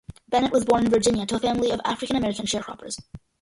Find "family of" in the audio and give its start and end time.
1.39-1.79